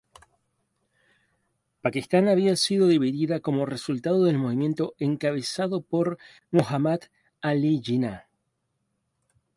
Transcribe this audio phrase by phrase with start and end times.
[1.83, 6.17] Pakistán había sido dividida como resultado del movimiento encabezado por
[6.49, 7.01] Muhammad
[7.39, 8.25] Ali Jinnah.